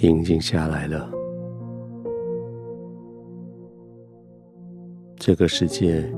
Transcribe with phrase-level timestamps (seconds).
[0.00, 1.10] 平静下来了。
[5.16, 6.08] 这个世界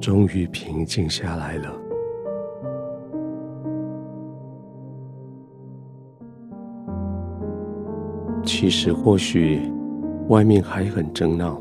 [0.00, 1.70] 终于平静下来了。
[8.46, 9.60] 其实，或许
[10.30, 11.60] 外面还很争闹，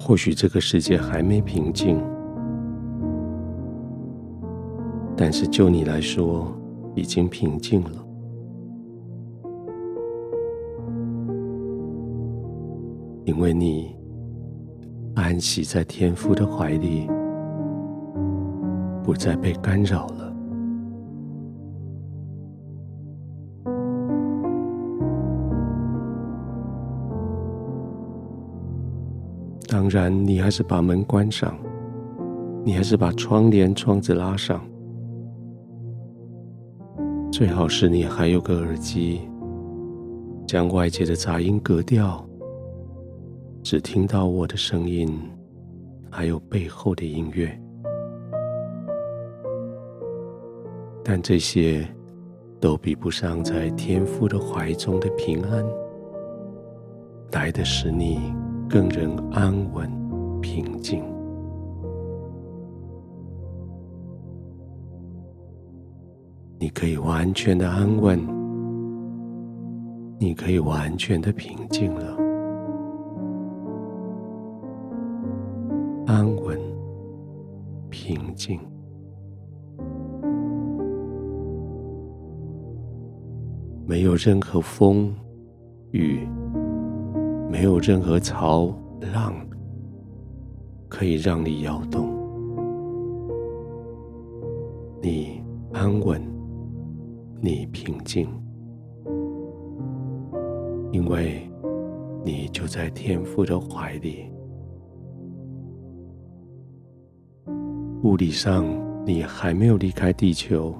[0.00, 2.02] 或许这个世界还没平静，
[5.16, 6.52] 但是就你来说，
[6.96, 8.06] 已经平静了，
[13.24, 13.94] 因为你
[15.14, 17.06] 安息在天父的怀里，
[19.04, 20.34] 不再被干扰了。
[29.68, 31.54] 当然，你还是把门关上，
[32.64, 34.60] 你还是把窗帘、窗子拉上。
[37.36, 39.20] 最好是你还有个耳机，
[40.46, 42.26] 将外界的杂音隔掉，
[43.62, 45.14] 只听到我的声音，
[46.10, 47.54] 还有背后的音乐。
[51.04, 51.86] 但这些
[52.58, 55.62] 都比不上在天父的怀中的平安，
[57.32, 58.18] 来的使你。
[58.66, 59.90] 更人安稳
[60.40, 61.04] 平静，
[66.58, 68.18] 你可以完全的安稳，
[70.18, 72.16] 你可以完全的平静了，
[76.06, 76.58] 安稳
[77.90, 78.58] 平静，
[83.86, 85.14] 没有任何风
[85.92, 86.26] 雨。
[87.48, 88.74] 没有任何潮
[89.14, 89.32] 浪
[90.88, 92.12] 可以让你摇动，
[95.00, 95.40] 你
[95.72, 96.20] 安稳，
[97.46, 98.26] 你平静，
[100.90, 101.48] 因为
[102.24, 104.28] 你就在天父的怀里。
[108.02, 108.66] 物理上
[109.06, 110.74] 你还没有离开地球，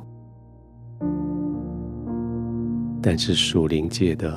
[3.01, 4.37] 但是属灵界的。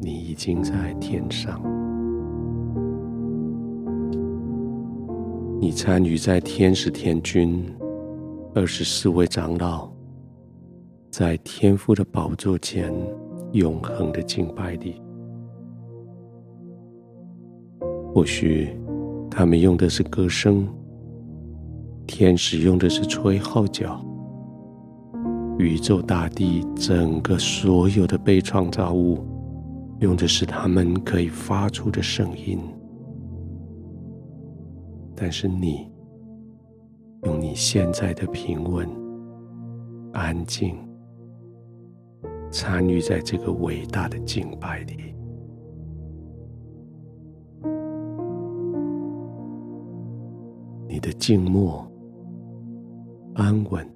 [0.00, 1.62] 你已经在天上，
[5.60, 7.64] 你参与在天使天军
[8.56, 9.88] 二十四位长老
[11.10, 12.94] 在天父的宝座前
[13.52, 15.02] 永恒的敬拜里。
[18.14, 18.68] 或许
[19.30, 20.68] 他们用的是歌声，
[22.06, 24.04] 天使用的是吹号角，
[25.58, 29.18] 宇宙大地整个所有的被创造物。
[29.98, 32.58] 用的是他们可以发出的声音，
[35.14, 35.90] 但是你
[37.24, 38.88] 用你现在的平稳、
[40.14, 40.74] 安静，
[42.50, 45.14] 参与在这个伟大的敬拜里，
[50.88, 51.86] 你的静默、
[53.34, 53.88] 安稳，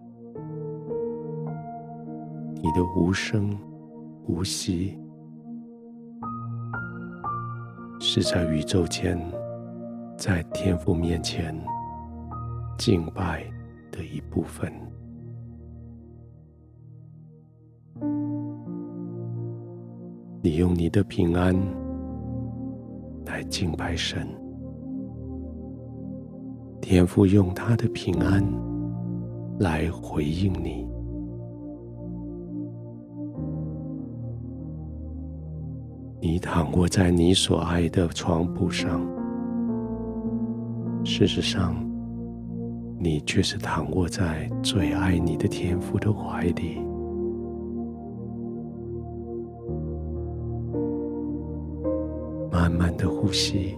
[2.62, 3.58] 你的无声
[4.28, 4.96] 无息。
[7.98, 9.18] 是在宇宙间，
[10.16, 11.54] 在天父面前
[12.78, 13.44] 敬拜
[13.90, 14.72] 的一部分。
[20.44, 21.56] 你用你的平安
[23.24, 24.28] 来敬拜神，
[26.82, 28.44] 天父用他的平安
[29.58, 30.86] 来回应你。
[36.20, 39.00] 你躺卧在你所爱的床铺上，
[41.06, 41.74] 事实上，
[42.98, 46.82] 你却是躺卧在最爱你的天父的怀里。
[52.64, 53.76] 慢慢的呼吸，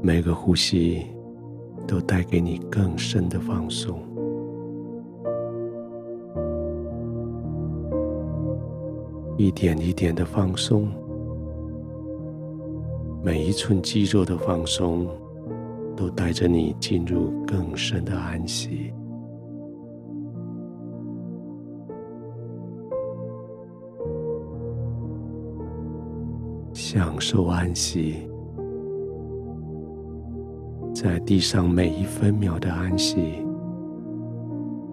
[0.00, 1.04] 每个呼吸
[1.86, 4.00] 都带给你更深的放松。
[9.36, 10.88] 一点一点的放松，
[13.22, 15.06] 每一寸肌肉的放松，
[15.94, 18.90] 都带着你进入更深的安息，
[26.90, 28.26] 享受安息，
[30.94, 33.44] 在地上每一分秒的安息，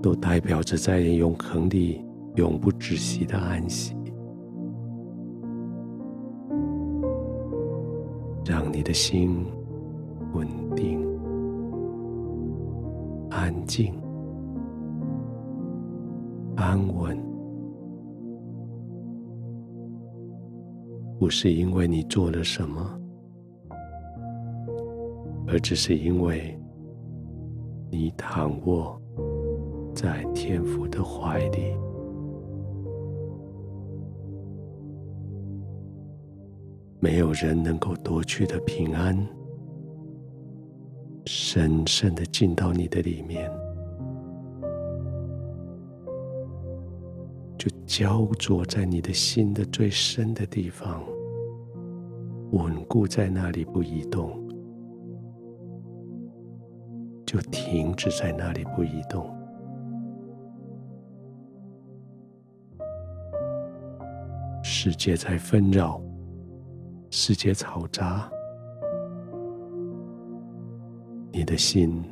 [0.01, 2.03] 都代表着在永恒里
[2.35, 3.95] 永不止息的安息。
[8.43, 9.45] 让你的心
[10.33, 10.45] 稳
[10.75, 10.99] 定、
[13.29, 13.93] 安静、
[16.57, 17.17] 安稳，
[21.17, 22.99] 不是因为你做了什么，
[25.47, 26.59] 而只是因为
[27.89, 28.99] 你躺卧
[29.93, 31.75] 在天父的怀里。
[36.99, 39.15] 没有人能够夺去的平安，
[41.25, 43.49] 深深的进到你的里面，
[47.65, 51.03] 就焦灼在你的心的最深的地方，
[52.51, 54.39] 稳固在那里不移动，
[57.25, 59.35] 就停止在那里不移动。
[64.63, 65.99] 世界在纷扰。
[67.09, 68.29] 世界嘈杂，
[71.31, 72.03] 你的心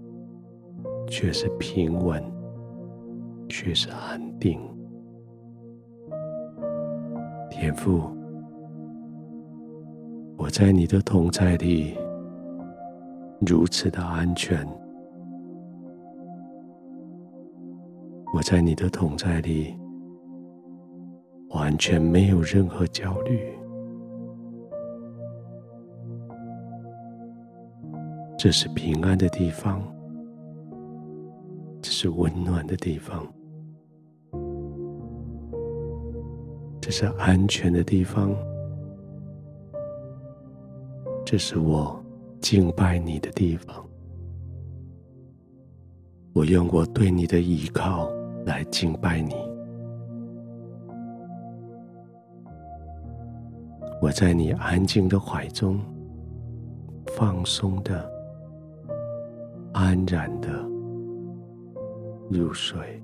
[1.09, 2.23] 却是平稳，
[3.49, 4.72] 却是安定。
[7.63, 8.01] 天父，
[10.37, 11.97] 我在你的同在里
[13.39, 14.67] 如此的安全，
[18.33, 19.73] 我在你的同在里
[21.51, 23.39] 完全没有任何焦虑。
[28.37, 29.81] 这是平安的地方，
[31.81, 33.25] 这是温暖的地方，
[36.85, 38.35] 这是安全的地方，
[41.25, 41.97] 这是我
[42.41, 43.73] 敬拜你的地方。
[46.33, 48.11] 我用我对你的依靠
[48.45, 49.33] 来敬拜你。
[54.01, 55.79] 我在你安静的怀中，
[57.15, 58.11] 放松的。
[59.71, 60.49] 安然的
[62.29, 63.01] 入睡。